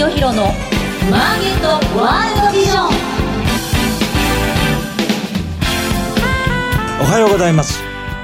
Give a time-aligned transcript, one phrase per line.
[0.00, 0.44] 清弘の
[1.10, 1.68] マーケット
[2.00, 2.88] ワールドビジョン。
[7.02, 7.82] おはようございます。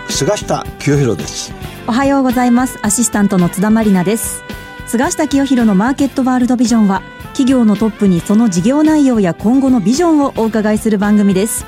[0.09, 1.53] 菅下清弘です。
[1.87, 2.79] おはようございます。
[2.81, 4.43] アシスタントの津田まりなです。
[4.87, 7.03] 菅下清弘のマーケットワールドビジョンは
[7.35, 11.67] 企業のトップにその事業内容や今後のビジョンをお伺いする番組です。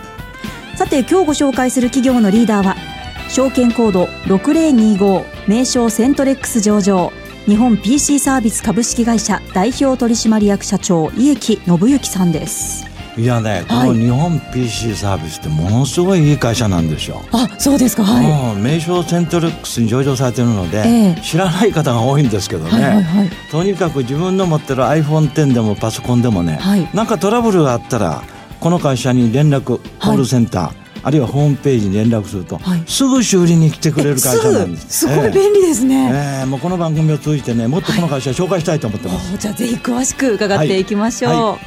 [0.76, 2.76] さて今日ご紹介する企業のリーダーは
[3.28, 7.12] 証券コード6025名称セントレックス上場
[7.48, 12.86] 日本 PC サービス株式会社代表取締役社長家木信之さんです。
[13.16, 17.22] いやね、この日本 PC サービスってものすごいいい会社なんですよ。
[17.32, 18.04] あ、そうですか。
[18.04, 18.60] はい。
[18.60, 28.24] 名称セントレックスに上場されてるので、えー、知らない方が多いんですけどね、はいはいはい、とにかく自分の持ってる iPhone10 でもパソコンでもね、はい、なんかトラブルがあったら
[28.60, 35.06] この会社に連絡コールセンター、はいあるいはホームページに連絡すると、はい、すぐ修理に来てくれる会社なんです。
[35.06, 36.40] すごい便利ですね。
[36.40, 39.30] えー、もうこの番組を通じてね、もっとこの会社紹介したいと思ってます。
[39.30, 41.32] はい、じゃあぜひ詳しく伺っていきましょう。
[41.32, 41.60] はい、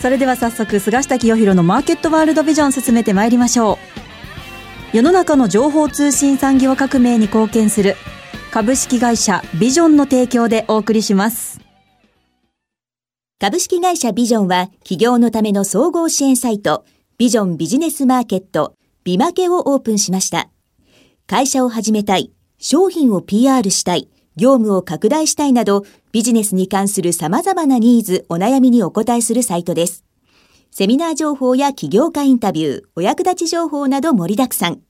[0.00, 3.78] それでは早速菅下清弘のマーケットワールドビジョン進めてまいりましょ
[4.92, 4.96] う。
[4.96, 7.96] 世の中の情報通信産業革命に貢献する
[8.50, 11.60] 株式会社ビジョンの提供でお送りします。
[13.38, 16.84] 株式会社ビジョンは企業のための総合支援サイト
[17.20, 18.72] ビジョンビジネスマーケット、
[19.04, 20.48] ビマケをオープンしました。
[21.26, 30.06] 会社を始めたい、商品を PR したい、業務を拡大したいなど、ビジネスに関する様々なニーズ、お悩みにお答えするサイトです。
[30.70, 34.80] セミナー情報や起業家インタビュー、お役立ち情報など盛りだくさん。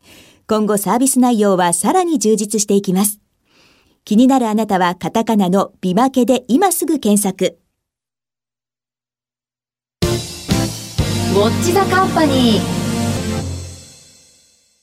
[0.46, 3.18] 今後サービス内容はさらに充実していきます。
[4.04, 7.58] 気になるあなたはカタカナのビマケで今すぐ検索。
[11.30, 12.60] ウォッチザカンパニー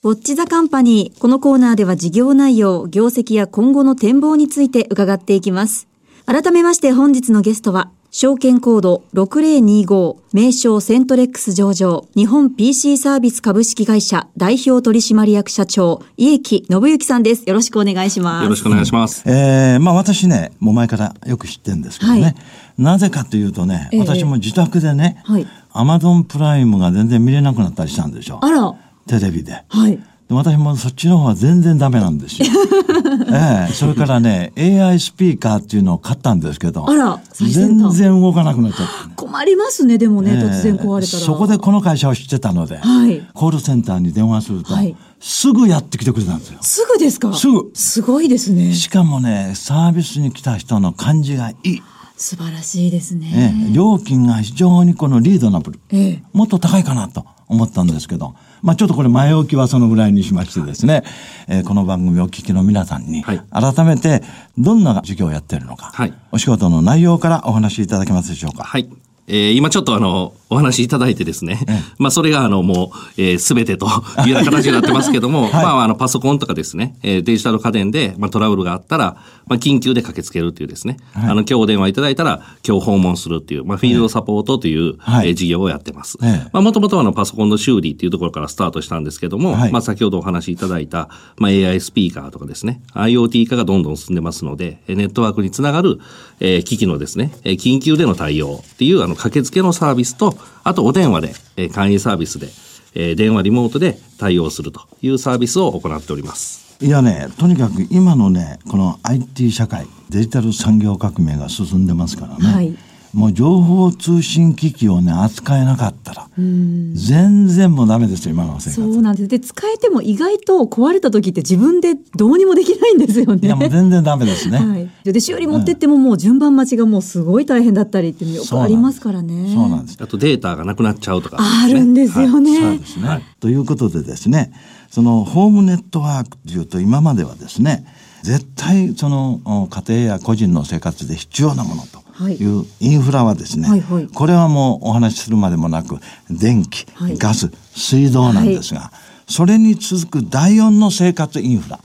[0.01, 1.19] ウォッチザカンパニー。
[1.19, 5.89] このコーナーでは事業内容、業績や今後の展望について伺っていきます。
[6.25, 17.43] 改めまして本日のゲストは、証券コード6025名称セントレックス上場日本 PC サービス株式会社代表取締役社長家木信之さんです。
[17.45, 18.43] よろしくお願いします。
[18.43, 19.23] よろしくお願いします。
[19.25, 22.21] えー、まあ私ね、もう前からよく知ってるんですけどね。
[22.21, 22.35] はい、
[22.77, 25.47] なぜかというとね、私も自宅でね、はい、
[25.79, 28.39] アマゾンプライムが全然見れなくなったりしたんでしょ。
[28.43, 28.73] あら。
[29.07, 29.63] テレビで。
[29.69, 29.99] はい。
[30.29, 32.47] 私もそっちの方は全然ダメなんですよ。
[33.31, 41.23] ええ、それからね、AI スピーカーっていうのを買ったんですけど、あら、全然動かなくなっちゃった、ね、困りますね、でもね、え突然壊れたら。
[41.23, 46.59] そこでこの会社を知ってたので、はい、コールセンターに電話すると、はい、すぐやってきてくれたんですよ。
[46.61, 47.33] すぐですか？
[47.33, 47.71] すぐ。
[47.73, 48.73] すごいですね。
[48.73, 51.81] しかもね、サービスに来た人の感じがいい。
[52.17, 53.53] 素晴らしいですね。
[53.67, 61.03] ええ、料金が非常にこのリードナブル、ええ、もっと高いかなと思ったんですけど、まあちょっとこれ前置きはそのぐらいにしましてですね、
[61.47, 64.23] えー、この番組をお聞きの皆さんに、改めて
[64.57, 68.63] どんな授業をやっているのか、はい、お仕事の内容からお話しいただけますでしょうか。
[68.63, 68.89] はい。
[69.27, 73.87] えー、今ちょっとあの、お話しいただいてですね、ええ、まあそれがあのもう、えー、全てと
[74.25, 86.17] いうような形になってますけども、はい、まああのパソコンとかですね、えー、デジタル家電で、まあ、トラブルがあったら、まあ緊急で駆けつけるっていうですね、はい、あの今日お電話いただいたら今日訪問するっていう、まあフィールドサポートという、はい、えー、事業をやってます。
[86.53, 95.99] まあもともとあのパソコンの修理っていうところからスタートしたんですけども、はい、まあ先ほどお話しいただいた、まあ AI スピーカーとかですね、IoT 化がどんどん進んでますので、ネットワークにつながる、
[96.39, 102.47] えー、機器のですね、緊急での対応っていうあの駆けつけのサービスと、あとお電話で、えー、簡易サービスで、
[102.95, 106.77] えー、電話リモートで対応するというサービスを行っております。
[106.79, 112.53] いやね、とにかく今のね、この IT 社会、デジタル産業革命が進んでますからね。
[112.53, 112.77] はい
[113.13, 118.75] もう情報通信機器をね扱えなかったら全然もうダメですよ今の生活。
[118.75, 119.27] そうなんです。
[119.27, 123.39] で使えても意外と壊れた時って自分でどうにもできないんですよね。
[123.43, 129.53] いやもう全然ダメですね、はい、で修理持ってってももう順番待ちがもうすごい大変だったりってよくありますからね。
[129.53, 129.97] そうなんです。
[129.99, 134.51] あとデータがなくなっちゃうとか、ね、あるんですよね、はい、そうですね、はい、ということでですね
[134.89, 137.85] そのホームネットワークというと今まではですね
[138.23, 145.97] 絶対その家庭や個人の生活で必要なものというインフラはですね、はいはい、これはもうお話しするまでもなく
[146.29, 148.91] 電気、はい、ガス水道なんですが、
[149.27, 151.79] それに続く第四の生活インフラ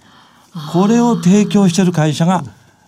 [0.73, 2.45] これを提供している会社が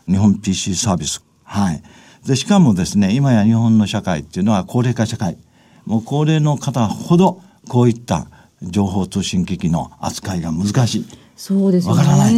[0.06, 1.24] 日本 PC サービス。
[1.44, 1.82] はい。
[2.26, 5.38] で、しかもですね、今や日本の社会っていうのは高齢化社会。
[5.86, 8.26] もう高齢の方ほどこういった
[8.62, 11.06] 情報通信機器の扱いが難しい。
[11.36, 11.92] そうですね。
[11.92, 12.34] わからない。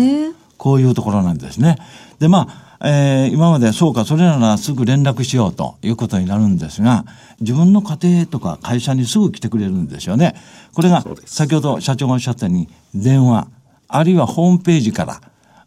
[0.57, 1.77] こういうところなんですね。
[2.19, 7.05] で、まあ、えー、今までそうかそれならすぐ連絡しようということになるんですが
[7.41, 10.35] 自分の家庭とか会社にすぐ来てくれるんですよね。
[10.75, 13.49] これが先ほど社長がおっしゃったように電話
[13.89, 15.21] あるいはホームページから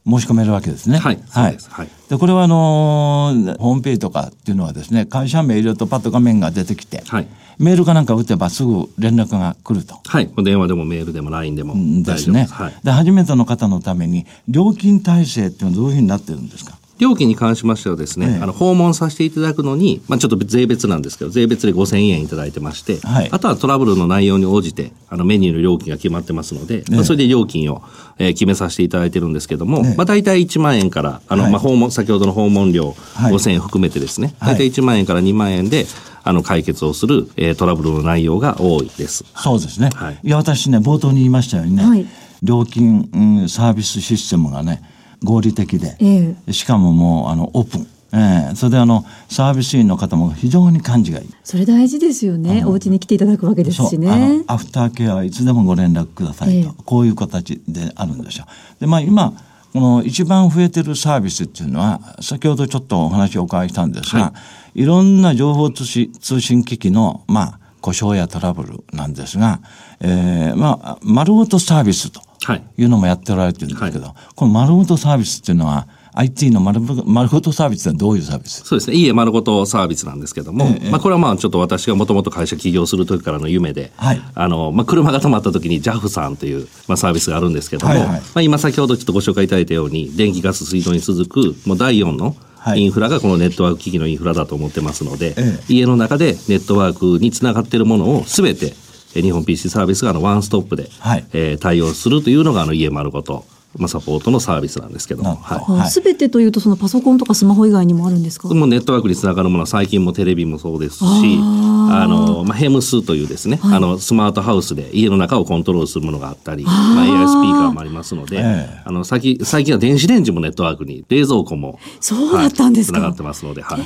[0.06, 0.98] 申し込めるわけですね。
[0.98, 1.20] はい。
[1.30, 1.58] はい。
[1.70, 7.28] はい、で、これはあのー、ホームページとかっていうのはですね、会社名入れるとパッと画面が出てきて、はい、
[7.60, 10.00] メールかなんか打てばすぐ連絡が来ると。
[10.06, 10.30] はい。
[10.44, 12.48] 電話でもメールでも LINE でもですね。
[12.50, 16.79] はい、で、初めての方のために、料金体制っていうのはどういうふうになってるんですか？
[17.00, 27.82] 料金に関しましてはですね、ええ、あの訪問させていただくのに、まあ、ちょっと税別なんですけど、税別で5000円いただいてまして、はい、あとはトラブルの内容に応じて、あのメニューの料金が決まってますので、え、まあ、それで料金を、
[28.18, 35.86] えー、決めさせていただいてるんですけども、まあ、大体1万円から、あの、はい、まあ、訪問、先ほどの訪問料5000円含めてですね、はい、大体1万円から2万円で、
[36.22, 39.24] あの解決をする、えー、トラブルの内容が多いです。
[39.36, 39.90] そうですね。
[39.96, 42.06] はい、いや私ね冒頭に言いましたようにね、はい、
[42.44, 44.84] 料金、うん、サービスシステムがね
[45.24, 47.88] 合理的で、えー、しかももうあのオープン。
[48.12, 51.30] ええ、それであのサービス員の方も非常に感じがいい。
[51.44, 52.64] それ大事ですよね。
[52.66, 54.44] お家に来ていただくわけですしね。
[54.48, 58.46] アフターケアはいつでもご連絡くださいと、えこういう形であるんですよ。
[58.80, 59.34] でまあ今
[59.74, 64.34] この一番増えてるサービスっていうのは先ほどちょっとお話をお伺いしたんですが、は
[64.74, 69.60] い、いろんな情報通信機器のまあ故障やトラブルなんですが、
[70.00, 72.22] えー、まあ丸ごとサービスと
[72.56, 72.84] い。
[72.84, 78.64] うのもやっておられてるんですけど、はい、この丸ごとサービスっていうのは IT の丸丸ごとサービスはどういうサービス？
[78.64, 78.98] そうですね。
[78.98, 92.36] いいえ丸ごとサービスなんですけども、ええ、まあこれはまあちょっと私がもともと会社起業する時からの夢で、はい、あの、まあ車が止まった時に JAF さんという、まあ、サービスがあるんですけども、はいはい、まあ今先ほどちょっとご紹介いただいたように、電気ガス水道に続く、もう第4の
[92.76, 98.74] インフラがこのネットワーク機器のインフラだと思ってますので、え、家の中でネットワークにつながっているものをすべて
[99.14, 103.46] 日本 PC サービスがあのワンストップで、はい、えー、対応するというのがあの家丸ごと。
[103.78, 105.40] まあ、サポートのサービスなんですけども。
[105.88, 108.48] す、べ、てというと、そのパソコンとかスマホ以外にもあるんですか？
[108.48, 123.82] もうネットワークにつながるものは最近もテレビもそうですし、あの、まあ、ヘムスというですね、はい、あの、スマートハウスで家の中をコントロールするものがあったり、まあ、AI スピーカーもありますので、えー、あの、最近、最近は電子レンジもネットワークに、冷蔵庫も、そうだったんですか、はい、つながってますので、はい。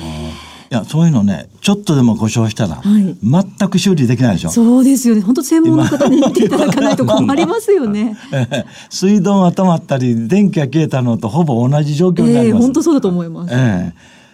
[0.74, 4.50] いやそういうのねちょっとでも故障したら、はい、全く修理できないでしょ。
[4.50, 5.20] そうですよね。
[5.20, 8.16] 本当専門の方に見ていただかないと困りますよね。
[8.90, 13.92] 水道が止まったり電気が消えたのとほぼ同じ状況になります、えー、本当そうだと思います、えー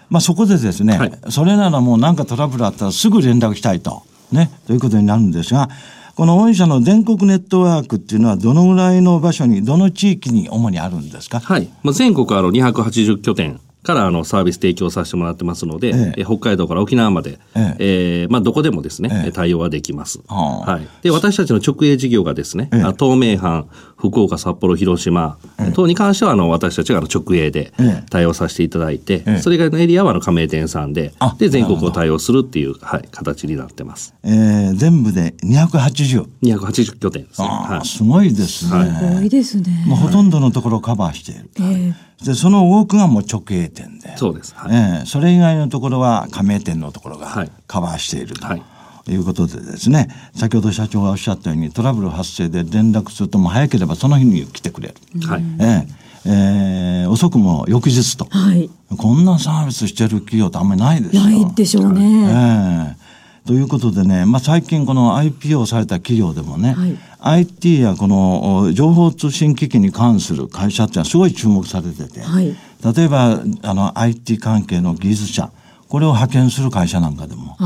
[0.09, 4.03] まあ、そこでですね、はい、それならもう何かトラブルあったらすぐ連絡したいと、
[4.33, 5.69] ね、ということになるんですが
[6.17, 11.41] この御社の全国ネットワークっていうのはどのぐらいの場所にどの地域に主にあるんですか？
[11.41, 18.23] はい、まあ、全国あの280拠点からあのサービス提供させてもらってますので、ええ、北海道から沖縄まで、ええ。
[18.23, 20.21] えー、まあ、どこでもですね、ええ、対応はできます。
[20.29, 23.65] はい、で私たちの直営事業がですね、ええ、東名阪、
[24.01, 25.39] 福岡、札幌、広島
[25.75, 27.73] 等に関してはあの私たちが直営で
[28.09, 34.15] 対応させていただいて、それ以外のエリアはあの加盟店さんでで全国を対応するっていう、はい、形になってます。
[34.23, 36.27] えー、全部で280。
[36.43, 37.49] 280拠点ですね。
[37.49, 38.99] はい、すごいですね。
[38.99, 39.85] すごいですね。
[39.87, 41.51] まあ、ほとんどのところをカバーしている。
[41.59, 48.47] えーでその多くがもう直営店でそうです、はい、えー、それ以外のところは加盟店のところがカバーしていると。
[48.47, 48.80] はいい
[49.17, 54.95] うことでですね先ほど社長がおっしゃったようにトラブル発生で連絡するとも早ければその日に来てくれる、
[55.27, 55.43] はい。
[55.59, 58.69] えーえー、遅くも翌日と、はい、
[58.99, 61.23] こんなサービスしてる企業ってあんまりないですよ。
[61.23, 62.95] ないでしょうね。
[62.95, 63.11] えー
[63.47, 72.55] ということでね、まあ、最近この IPO された企業でもね、はい、IT やこの情報通信機器に関する会社っていうのはすごい注目されてて、はい、
[72.95, 75.51] 例えばあの IT 関係の技術者
[75.91, 77.57] これを派遣する会社なんかでも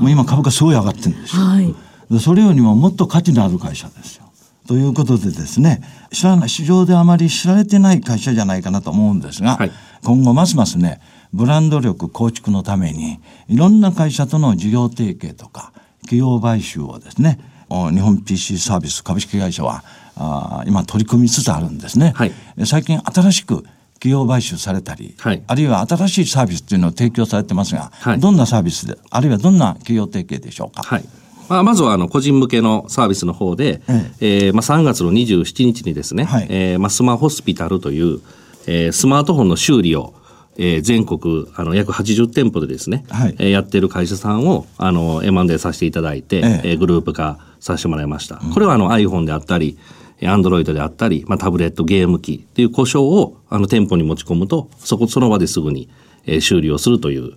[0.00, 1.74] もう今株価すごい上がってるんですよ、はい、
[2.10, 4.24] でそれよりももっと価値のある会社ですよ。
[4.66, 9.70] ということでですね知らない市場であまり知られてない会社じゃないかなと思うんですが、はい、
[10.02, 11.02] 今後ますますね
[11.34, 17.38] ブランド力構築のためにいろんな会社との事業提携とか企業買収をですね
[17.68, 19.84] 日本 PC サービス株式会社は
[20.16, 22.32] あ今取り組みつつあるんですね、はい、
[22.64, 23.64] 最近新しく
[24.04, 30.82] 企業買収されたり、はい、あるいは新しいサービスっていうのを提供されてますが、はい、どんなサービスであるいはどんな企業提携でしょうか？
[30.82, 31.04] はい。
[31.48, 34.46] まあ、まずはあの個人向けのサービスの方で、ええ。
[34.46, 36.46] えーまあ、3月の27日にですね、はい。
[36.50, 38.20] えーまあ、スマホスピタルという、
[38.66, 40.12] えー、スマートフォンの修理を
[40.56, 46.72] えー、全国あの約80店舗でですね、はい、えー、やってる会社さんをあの M&A させていただいて、ええ。
[46.74, 48.38] ー、グループ化させてもらいました。
[48.44, 49.78] うん、これはあの iPhone であったり、
[50.22, 55.88] アンドロイドであったり、まあ、タブレット、ゲーム機っていう故障をあの店舗に持ち込むと、そこその場ですぐに、
[56.26, 57.36] えー、修理をするという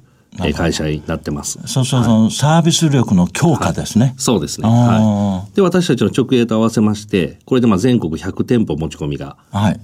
[0.54, 1.60] 会社になってます。
[1.66, 4.06] そうそうそう、はい、サービス力の強化ですね。
[4.06, 4.68] はい、そうですね。
[4.68, 5.56] はい。
[5.56, 9.38] で、私たちの直営と合わせまして、これでまあ全国100店舗持ち込みが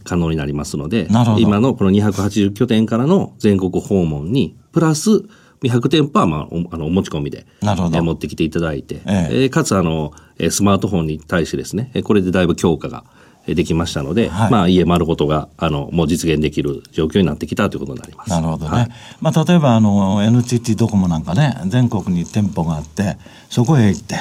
[0.04, 5.24] 可能になりますので、はい、今のこの280拠点からの全国訪問に、プラス
[5.70, 7.98] 100店舗は、まあ、あの、お持ち込みで、なるほど。
[7.98, 9.00] え持ってきていただいて、え
[9.32, 10.14] ええー、かつ、あの、
[10.50, 13.04] スマートフォンに対してですね、これでだいぶ強化が、
[13.46, 18.30] できましたので、はい、まあ家丸ごとがあのもう実現できる状況になってきたということになります。
[18.30, 18.72] なるほどね。
[18.72, 18.90] はい、
[19.20, 23.18] まあ例えばあの NTT ドコモなんかね全国に店舗があって
[23.50, 24.16] そこへ行って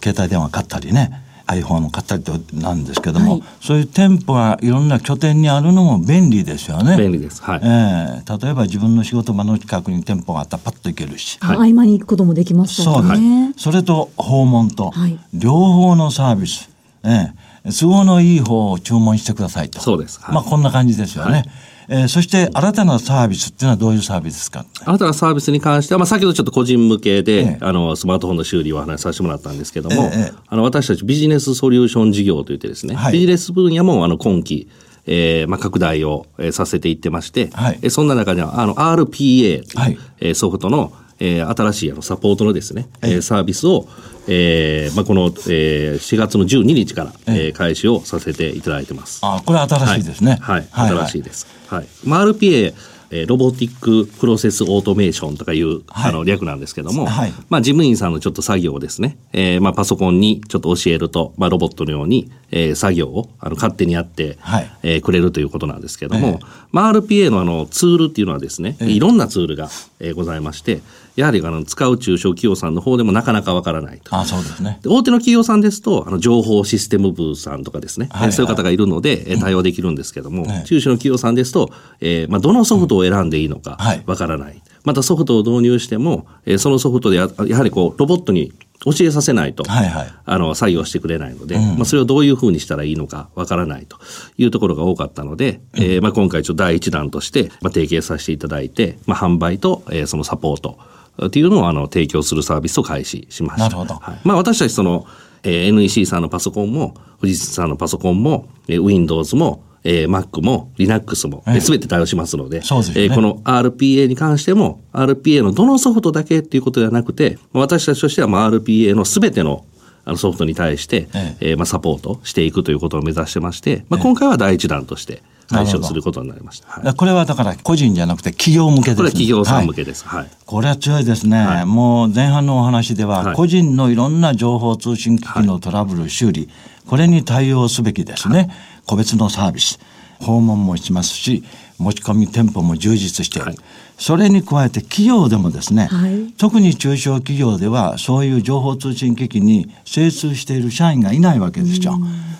[0.00, 1.10] 携帯電話買ったりね
[1.50, 6.96] iPhone を買ったりとなんですけども、はい、そういう店舗がいろんな拠点にあるのも便利ですよね。
[6.96, 7.42] 便利です。
[7.42, 7.60] はい。
[7.62, 13.02] えー、例えば自分の仕事場の近くに店舗があったらパッと行けるし、はい、合間に行くこともできますからね。
[13.02, 13.64] そうです。
[13.64, 14.92] それと訪問と、
[15.34, 16.70] 両方のサービス、
[17.02, 19.80] えー、都合のいい方を注文してくださいと。
[19.80, 20.20] そうです。
[20.20, 21.44] はい、まあこんな感じですよね。
[21.90, 24.64] はいえー、そして新たなサービスっていうのはどういうサービスですか？
[24.84, 34.68] 新たなサービスに関しては、まあ、先ほどちょっと個人向けで、ええ、あのスマートフォンの修理をお話しさせてもらったんですけども、え、あの私たちビジネスソリューション事業といってですね、はい、ビジネス分野もあの今期
[35.06, 39.98] えーまあ、拡大を、えー、させていってまして、はい、えそんな中ではあの RPA、はい。
[40.20, 43.88] えー、ソフトの、えー、新しいあのサポートのですね、はい、えー、サービスを、
[44.28, 49.20] えーまあ、この、えー、4月の12日から、えー、開始をさせていただいてます。
[49.22, 50.38] あこれ新しいですね。
[50.42, 51.59] はい、はい、新しいです。
[51.74, 51.86] はい。
[52.04, 52.74] まあ、RPA
[53.10, 70.80] えー、 Robotic Process Automation とかいう、はい、あの略なんですけども、はい、まあ事務員さんのちょっと作業をですね、えー、まあパソコンにちょっと教えると、まあロボットのように、えー、作業をあの勝手にやって、はい、えー、くれるということなんですけども、えー、まあ RPA のあのツールっていうのはですね、えー、いろんなツールが、えー、ございまして、
[71.16, 74.14] やはりあの使う中小企業さんの方でもなかなかわからないと。
[74.16, 74.80] あそうですね。
[74.86, 84.52] 大手の企業さんですと、あの情報システム部さんとかですね、はいはい、そういう方がいるので、え対応できるんですけども、うん、中小の企業さんですと、えーまあ、どのソフトを選んでいいのかわからない。
[84.52, 88.52] うんはい、またソフトを導入しても、えー、そのソフトでややはりこうロボットに
[88.84, 93.98] 教えさせないと、はいはい、あの作業してくれないので、うん、まあ、それをどういうふうにしたらいいのかわからないと
[94.38, 100.78] いうところが多かったので、うん、えー、まあ、今回ちょっと第一弾として、まあ、提携させていただいて、まあ、販売と、えー、そのサポート
[101.26, 103.64] っていうのをあの提供するサービスを開始しました。
[103.64, 103.94] なるほど。
[103.96, 105.06] はい、まあ私たちその、
[105.42, 119.64] えー、NEC さんのパソコンも、富士さんのパソコンも、えー、Windows も、えー、Mac も Linux も、えー、全て対応しますので、そうですね、えー、この RPA に関しても、RPA のどのソフトだけっていうことではなくて、私たちとしてはまあ RPA の全ての
[120.04, 121.50] あのソフトに対して、ええ。
[121.50, 126.68] えー、まあ、サポートしていくということを目指してまして、まあ、今回は第一弾として、解消することになりました。
[126.68, 130.06] はい、これはだから個人じゃなくて企業向けです、ね、これは企業さん向けです。
[130.06, 130.30] はい。
[130.46, 131.38] これは強いですね。
[131.38, 136.48] はい、もう前半のお話では、個人のいろんな情報通信機器のトラブル、修理、
[136.86, 138.50] これに対応すべきですね。
[138.90, 139.78] 個別のサービス。
[140.18, 141.44] 訪問もしますし、
[141.78, 143.46] 持ち込み店舗も充実している。
[143.48, 143.56] はい
[144.00, 151.98] それに加えて企業でもですね、はい、特に中小企業ではそういう情報通信機器に精通している社員がいないわけですよ。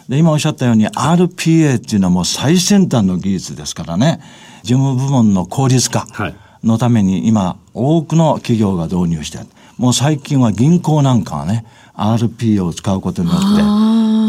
[0.08, 4.22] で今おっしゃったように RPA っていうのはもう最先端の技術ですからね
[4.62, 6.06] 事務部門の効率化
[6.64, 9.38] のために今多くの企業が導入して
[9.80, 13.62] もう最近は銀行なんかはね RPA を使うことによって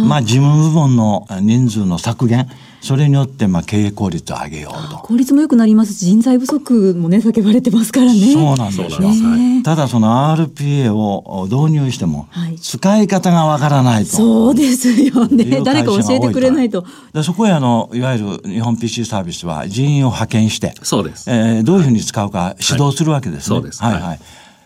[0.07, 4.97] まあ事務部門の人数の削減それによってまあ経営効率を上げようと。
[4.99, 8.33] 効率も良くなりますし人材不足もね叫ばれてますからね。
[8.33, 12.29] そうなんですよ、ね、ただその RPA を導入しても
[12.61, 15.61] 使い方がわからないと、そうですよね。
[15.65, 16.85] 誰か教えてくれないと。
[17.13, 23.83] でそこへあのいわゆる日本 PC サービスは人員を派遣してそうです、えー、どういうふうに使うか指導するわけですね、はい、そうです。
[23.83, 24.19] はい、はい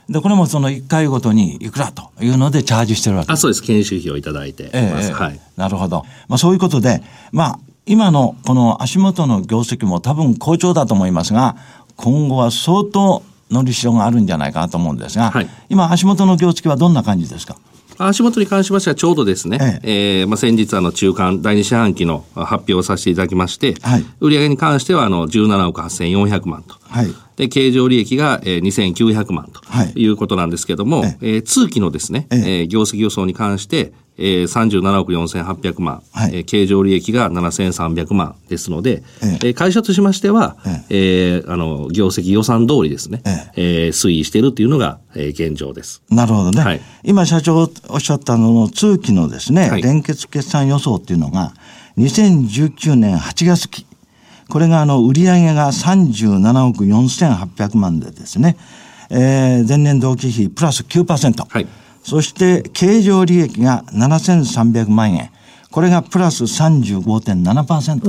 [0.09, 3.31] で、これもその1回ごとにいくらというのでチャージしてるわけ。
[3.31, 3.63] あそうです。
[3.63, 5.39] 研修費をいただいてえー、はい。
[5.57, 6.05] なるほど。
[6.27, 11.55] まあそういうことで、まあ今のこの足元の業績も多分好調だと思いますが、
[11.95, 17.57] 今後は相当のりしろがあるんじゃないかなと思うんですが、はい、今足元の業績はどんな感じですか？
[17.97, 20.19] 足元に関しましてはちょうどですね、ええ。
[20.21, 29.61] えー、まあ、先日あの中間第二四半期の発表をさせていただきまして、はい、売上に関してはあの17億8400万と、はい、で経常利益が、えー、2900万と
[29.99, 30.05] い。
[30.07, 32.39] うことなんですけれども、はい、えー、通期のですね、ええ。
[32.63, 39.49] ー、業績予想に関してえー、37億4800万、はい、えー、経常利益が7300万ですので、ええ。
[39.49, 40.55] ー、会社としましては、
[40.89, 41.45] ええ。
[41.45, 43.85] ー、あの業績予算通りですね、ええ。
[43.85, 46.01] えー、推移しているというのが、えー、現状です。
[46.09, 46.61] なるほどね。
[46.61, 51.53] はい、今社長おっしゃったのの通期のですね、はい、連結決算予想っていうのが
[51.97, 53.84] 2019年8月期
[54.49, 58.57] これがあの売上が37億4800万でですね、
[59.09, 61.45] えー、前年同期比プラス9%。
[61.47, 61.67] はい。
[62.03, 65.31] そして経常利益が7300万円。
[65.71, 67.99] これがプラス35.7%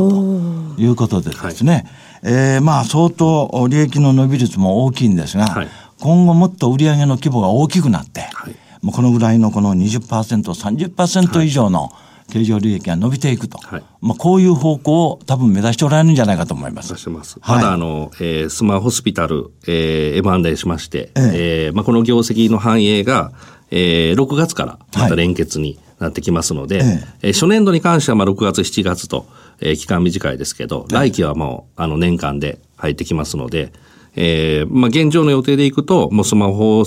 [0.77, 1.85] ということでですね、
[2.23, 11.91] はい、えー、まあ相当利益の伸び率も大きいんですが、はい、今後もっと売上の規模が大きくなって、はい、もうこのぐらいのこの20%、30%以上の
[12.31, 16.87] 経常利益が伸びていくと、はい、まあこういう方向を多分目指しておられるんじゃないかと思います。
[16.87, 17.39] 目指してます。
[17.47, 21.31] まだあの、えー、スマホスピタル、えー、M&A しまして、えー、
[21.67, 23.33] えー、まあこの業績の反映が、
[23.71, 26.83] えー、6月からまた連結になってきますので、
[27.23, 27.33] ええ。
[27.33, 29.27] 初年度に関してはまあ6月、7月と、
[29.61, 33.73] えー、期間短いですけど、来期はもうあの年間で入ってきますので、
[34.17, 36.83] えー、まあ、現状の予定でいくと、もうスマホ、え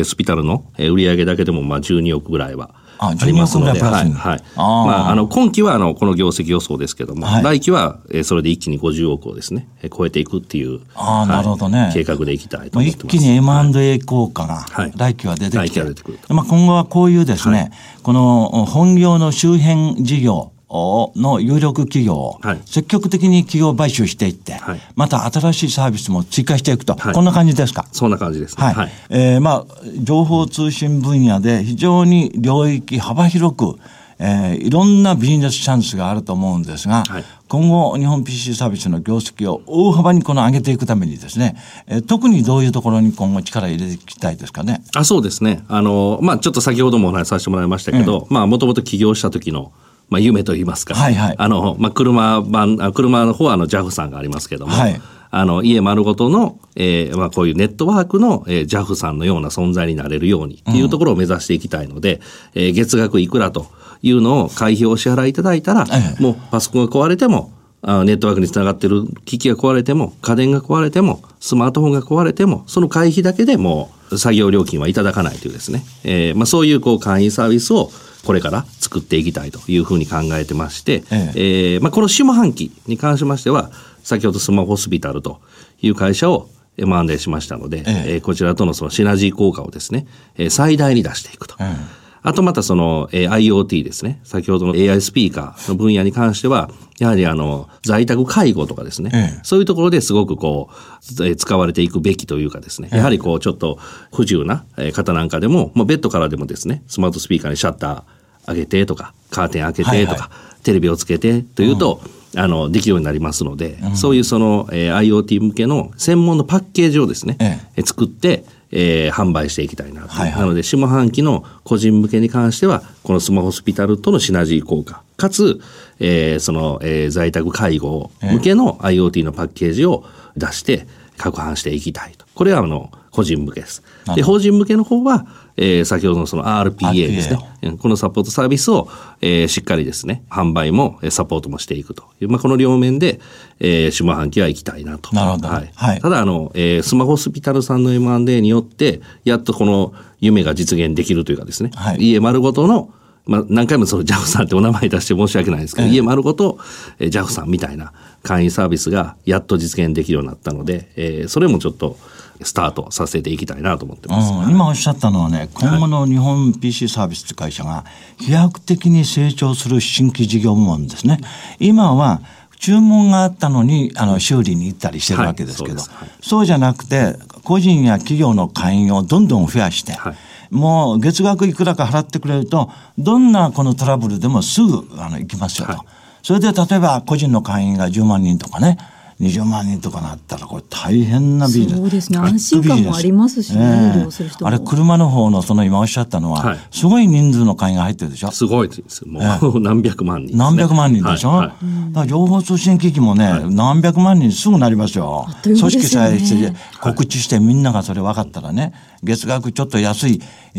[0.00, 4.42] ー、スピタルの売上だけでもまあ12億ぐらいはありますので、はい、はい。
[4.56, 11.90] あまあ、あの、今期はあの、この業績予想ですけども、はい、来期は、えー、それで一気に50億をですね、えー、超えていくっていう、ああ、なるほどね。
[11.94, 13.16] 計画でいきたいと思ってます。
[13.16, 14.66] 一気に M&A 効果が、
[14.96, 16.18] 来期は出てきて、来期は出てくる。
[16.28, 27.86] まあ、今後はこういうですね、この本業の周辺事業、の有力企業を積極的に企業買収していって、はい、また新しいサービスも追加していくと、はい、こんな感じですか？
[27.92, 33.78] そんな感じです、ね、はい、はい、えー、まあ、情報通信分野で非常に領域幅広く
[34.22, 44.82] えー、いろんなビジネスチャンスがあると思うんですが、はい、今後日本 PC サービスの業績を大幅にこの上げていくためにですね、えー、特にどういうところに今後力入れていきたいですかね？
[44.94, 45.64] あそうですね。
[45.68, 49.72] あの、まあちょっと先ほどもお話しさせてもらいましたけど、まあもともと起業した時の
[50.10, 55.00] まあ、夢と言いますか、はいはい、あの、まあ、車版、車の方はあの JAF さんがありますけども、はい、
[55.30, 62.20] あの、家丸ごとの、えー、まあ、こういうネットワークの、えー、JAF さんのような存在になれるようにっていうところを目指していきたいので、
[62.54, 63.68] うん、えー、月額いくらと
[64.02, 65.86] いうのを会費をお支払いいただいたら、
[66.18, 67.52] もうパソコンが壊れても、
[67.82, 77.90] あネットワークにつながってる機器が壊れても、家電が壊れても、スマートフォンが壊れても、その会費だけでもう作業料金はいただかないというですね、えー、まあ、そういうこう会員サービスを
[78.24, 81.74] これから作っていきたいというふうに考えてまして、ええ。
[81.74, 83.70] えー、まあ、この下半期に関しましては、
[84.02, 85.40] 先ほどスマホスピタルと
[85.80, 88.20] いう会社を M&A しましたので、ええ。
[88.20, 91.56] こちらとのそのシナジー効果をですね、え最大に出していくと。
[91.60, 91.64] え
[91.96, 94.20] えあとまたその、えー、IoT ですね。
[94.24, 99.10] 先ほどの AI スピーカーの分野に関しては、やはりあの、在宅介護とかですね。
[99.14, 102.90] ええ、そういうところですごくこう、えー、使われていくべきというかですね。
[102.92, 103.78] やはりこう、ちょっと
[104.12, 108.02] 不自由な方なんかでも、もうベッドからでもですね、スマートスピーカーにシャッター、
[108.46, 112.00] 上げてとか、カーテン開けてとか、はいはい、テレビをつけてというと、
[112.34, 125.02] うん、あの、できるようになりますので、うん、そういうその、えー、IoT 向けの専門のパッケージをですね、ええ、作って、えー、販売していきたいなと、はいはい、なので下半期の個人向けに関してはこのスマホスピタルとのシナジー効果。
[125.16, 125.60] かつ、
[125.98, 130.04] えー、その、えー、在宅介護向けの IoT のパッケージを
[130.36, 130.86] 出して
[131.20, 133.82] 拡販していきたいとこれはあの個人向けです。
[134.14, 137.76] で、法人向けの方は、えー、先ほどのその RPA ですね。
[137.78, 138.88] このサポートサービスを、
[139.20, 143.20] えー、しっかりですね、販売もサポートもしていくという、まあ、この両面で、
[143.58, 145.14] えー、下半期は行きたいなと。
[145.14, 145.48] なるほど。
[145.48, 145.70] はい。
[145.74, 152.94] はい、ただ、あの、えー、スマホスピタルさんの M&A によって、やっとこの夢が実現できるというかですね、はい、家丸ごとの
[153.30, 156.58] まあ、何回もその JAF さんってお名前出して申し訳ないですけど、ええ、家丸ごと
[156.98, 157.92] JAF さんみたいな
[158.24, 161.96] 会員サービスがやっと実現できるようになったので、えー、それもちょっと
[162.42, 167.84] スタートさせていきたいなと思ってます、うん、今おっしゃったのはね今後の日本 PC サービスという会社が
[168.18, 171.20] 飛躍的に成長する新規事業部門ですね。
[171.60, 172.22] 今は
[172.58, 175.84] 注文があったのにあの修理に行ったりしてるわけですけど、はい。
[175.84, 177.14] そうはい、そうじゃなくて
[177.44, 180.16] 個人や企業の会員をどんどん増やして、はい
[180.50, 185.72] もう月額いくらか払ってくれると、どんなこのトラブルでもすぐあの行きますよと。
[185.72, 185.80] はい、
[186.22, 188.78] それで例えば個人の会員が10万人とかね、
[189.20, 191.76] 20万人とかなったらこれ大変なビジネス。
[191.76, 192.18] そうですね。
[192.18, 198.30] 安心感もありますしね、えー、あれ車の方のその今おっしゃったのは、はい、すごい人数の会員が入ってるでしょ？
[198.30, 199.06] すごいです。
[199.06, 201.46] もう、えー、何百万人、ね、何百万人でしょ、はい。
[201.48, 210.22] はい、だから情報通信機器もね、はい、何百万人すぐなりますよ、ね、組織さえして告知してみんながそれ分かったらね月額ちょっと安い、
[210.54, 210.58] え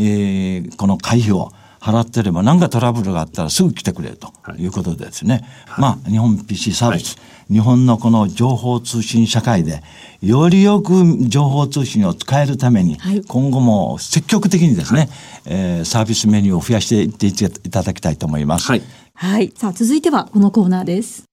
[0.66, 4.68] ー、この会費を払ってれば何かトラブルがあったらすぐ来てくれるとい。
[4.68, 5.44] うことでですね、
[5.78, 7.18] まあ日本 PC サービス、
[7.52, 9.82] 日本のこの情報通信社会で
[10.22, 10.94] よりよく
[11.28, 15.10] 情報通信を使えるために、はい、今後も積極的にですね、はい、
[15.46, 18.68] えー、サービスメニューを増やしていっていただきたいと思います。
[18.68, 18.82] はい。
[19.16, 21.24] はい、さあ続いてはこのコーナーです。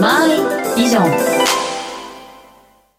[0.00, 1.43] マイビジョン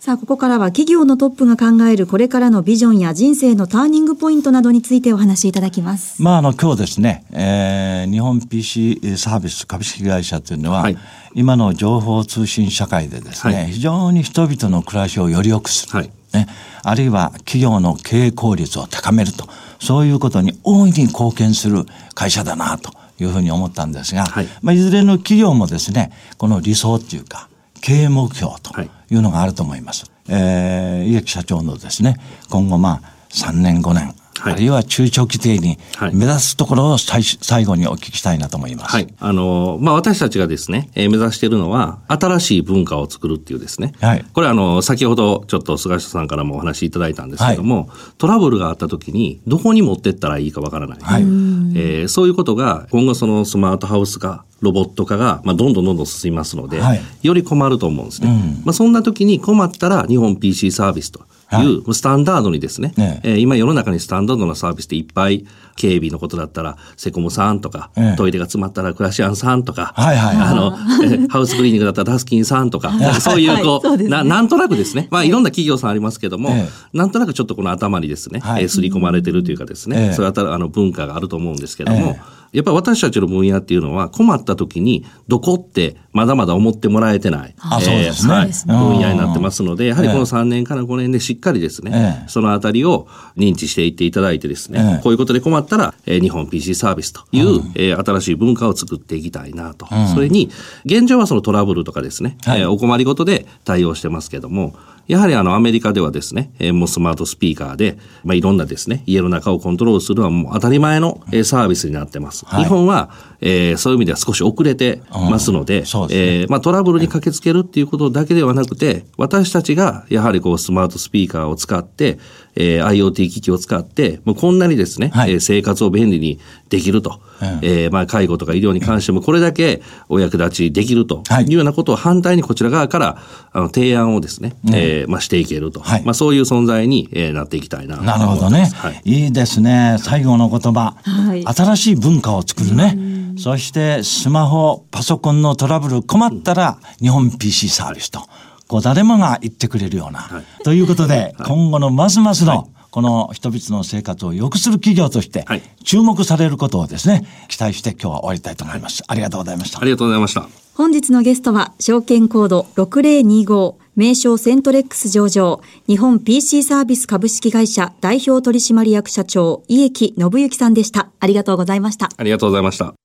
[0.05, 6.21] さあ、ここからは企業のトップが考えるこれからのビジョンや人生のターニングポイントなどについてお話しいただきます。
[6.21, 10.97] まあ、あの、今日ですね、えー、日本 PC サービス株式会社というのは、はい、
[11.33, 15.97] 今の情報通信社会でですね、はい、非常に人々の暮らしをより良くする。
[15.97, 16.11] はい。
[16.35, 16.45] ね、
[16.83, 24.47] あるいは企業の経営効率を高めると、そういうことに大いに貢献する会社だなというふうに思ったんですが、はい。
[24.61, 27.49] まあ、いずれの企業もですね、この理想っていうか、
[27.85, 30.05] 経営目標というのがあると思います。
[30.27, 32.17] はい、えー、家木社長のですね、
[32.49, 35.77] 今後まあ3年5年、はい、あるいは中長期的に
[36.13, 38.91] 目指すところを最最後にお聞きしたいなと思います。
[38.91, 39.07] はい。
[39.19, 43.93] あの、まあ、私たちがですね、えー、目指しているのは、新しい文化を作るっていうですね。
[44.01, 44.25] はい。
[44.33, 50.99] これあの、先ほどちょっと菅下さんからもお話しいただいたんですけども、はい、トラブルがあった時に、どこに持ってったらいいかわからない。
[50.99, 51.21] はい。
[51.21, 58.29] えー、そういうことが、今後そのスマートハウス化、ロボット化が、まあ、どんどんどんどん進みますので、はい、より困ると思うんですね。
[58.29, 61.21] うん、まあ、そんな時に困ったら、日本 PC サービスと。
[61.63, 63.35] いうスタンダードにですね、ねえ。
[63.35, 70.71] ー、今世の中にスタンダードなサービスっていっぱい警備のことだったらセコムさんとか、ええ、トイレが詰まったらクラシアンさんとか、はいはい、あの
[71.29, 73.97] ハウスクリーニングだったらダスキンさんとか、そういうこう、はい。
[73.97, 82.17] ね、ななんとなくですね、まあいろんな企業さんありますけども、え、なんとなくちょっとこの頭にですね、はい、すり込まれてるというかですね、そういうあの文化があると思うんですけども、
[82.51, 99.87] やっぱり私たちの分野っていうのは困った時にどこってまだまだ思ってもらえてない、あそうですね、はい、分野になってますので、やはりこの3年から5年でしっかりですね、そのあたりを認知していっていただいてですね、こういうことで困ったら、えー、日本 PC サービスという、うん、えー、新しい文化を作っていきたいなと。
[100.13, 100.49] それに、
[100.85, 104.75] 現状はそのトラブルとかですね、はい、えー、お困りごとで対応してますけども、
[105.07, 112.45] やはりあのアメリカではですね、えー、もうスマートスピーカーで、まあ、いろんなですね、家の中をコントロールするのはもう当たり前の、えー、サービスになってます。
[112.45, 113.11] はい、日本は、
[113.47, 122.17] えー、そういう意味では少し遅れてますので、うん、でね、えー、まあ、トラブルに駆けつけるっていうことだけではなくて、私たちがやはりこうスマートスピーカーを使って、
[122.55, 131.45] えー、IoT 機器を使って、もうこんなにですね、はい、えー、生活を便利にできると、うん、えー、まあ、介護とか医療に関してもこれだけお役立ちできるとい。
[131.49, 139.97] うようなことを反対にこちら側からあの提案をですね、うん、えー、まあ、していけると、はい、まあ、そういう存在に、えー、なっていきたいななるほどね、はい、いいですね。
[139.99, 142.95] 最後の言葉、はい、新しい文化を作るね、
[143.37, 148.21] そしてスマホパソコンのトラブル困ったら日本 PC サービスと。
[148.67, 150.21] こう誰もが言ってくれるような。
[150.21, 155.45] はい、ということで、今後のますますの、この人々の生活を良くする企業として、
[155.83, 159.03] 注目されることをですね、期待して今日は終わりたいと思います。
[159.07, 159.81] ありがとうございました。
[159.81, 160.47] ありがとうございました。
[160.73, 171.09] 本日のゲストは、証券コード6025、名称セントレックス上場、日本 PC サービス株式会社代表取締役社長、家木信之さんでした。
[171.19, 172.09] ありがとうございました。
[172.17, 173.04] ありがとうございました。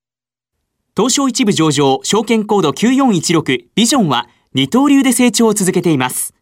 [1.01, 6.35] 東証一部上場、証券コード9416、ビジョンは、二刀流で成長を続けています。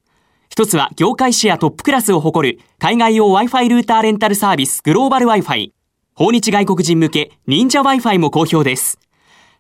[0.50, 5.70] 一つは業界シェアトップクラスを誇る海外用 Wi-Fi ルーターレンタルサービスグローバル Wi-Fi。
[6.16, 8.98] 訪日外国人向け忍者 Wi-Fi も好評です。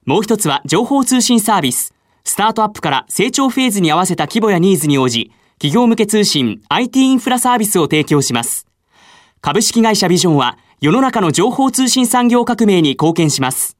[0.04, 1.94] もう一つは情報通信サービス。
[2.24, 5.30] スタートアップから成長フェーズに合わせた規模やニーズに応じ、
[5.60, 8.66] 企業向け通信 IT インフラサービスを提供します。
[9.42, 13.77] 株式会社ビジョンは世の中の情報通信産業革命に貢献します。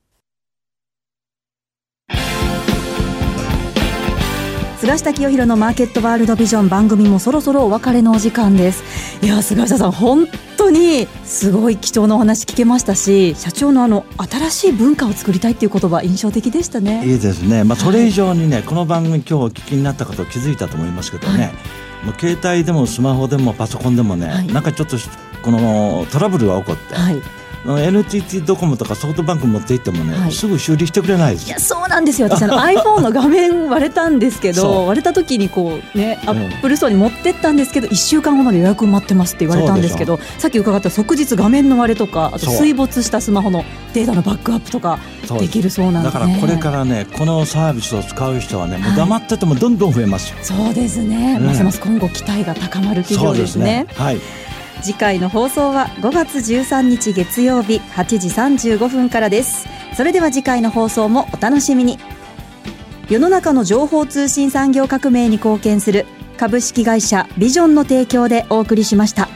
[4.80, 8.84] 菅下清弘のマーケットワールドビジョン番組もそろそろお別れのお時間です。
[9.24, 17.04] いや菅下さん本当にすごい貴重なお話聞けましたし社長のあの新しい文化を作りたいっていう言葉印象的でしたね。
[17.04, 17.64] いいですね。
[17.64, 21.52] まあそれ以上にね、はい、この番組今日お聞きになった方気づいたと思いますけどね、はい。
[22.06, 24.96] もう携帯でもスマホでもパソコンでもね、はい、なんかちょっと
[25.42, 27.20] このトラブルが起こって、はい、
[27.66, 31.48] NTT ドコモとかソフトバンク持って行ってもね、はい、すぐ修理してくれないです。
[31.48, 32.28] いやそうなんですよ。
[32.28, 44.98] 私あの iPhone の画面割れたんですけど割れた時にこうね Apple Store に持ってったんですけど1週間後まで予約待ってますって言われたんですけどさっき伺った即日画面の割れとかあと水没したスマホのデータのバックアップとか
[45.38, 53.86] できるそうなんで、ね、だからこれからねこのサービスを使う人はねもう黙っててもどんどん増えますよ、はい、そうですね、うん、ますます今後期待が高まる企業ですね。
[53.90, 54.04] すね。
[54.04, 54.18] はい
[54.82, 59.66] 次回の放送は5月13日月曜日8時35分からです。
[59.94, 61.98] それでは次回の放送もお楽しみに。
[63.08, 69.28] 世の中の情報通信産業革命に貢献する株式会社ビジョンの提供でお送りしました。